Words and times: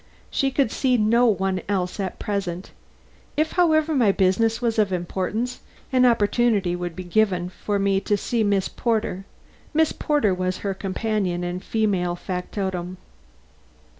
She 0.31 0.49
could 0.49 0.71
see 0.71 0.97
no 0.97 1.27
one 1.27 1.61
else 1.69 1.99
at 1.99 2.17
present. 2.17 2.71
If, 3.37 3.51
however, 3.51 3.93
my 3.93 4.11
business 4.11 4.59
was 4.59 4.79
of 4.79 4.91
importance, 4.91 5.59
an 5.93 6.07
opportunity 6.07 6.75
would 6.75 6.95
be 6.95 7.03
given 7.03 7.51
me 7.67 7.99
to 7.99 8.17
see 8.17 8.43
Miss 8.43 8.67
Porter. 8.67 9.25
Miss 9.75 9.91
Porter 9.91 10.33
was 10.33 10.57
her 10.65 10.73
companion 10.73 11.43
and 11.43 11.63
female 11.63 12.15
factotum. 12.15 12.97